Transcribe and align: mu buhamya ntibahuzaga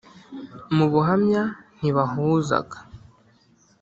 mu 0.75 0.85
buhamya 0.91 1.43
ntibahuzaga 1.77 2.77